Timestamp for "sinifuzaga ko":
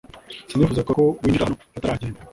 0.49-1.03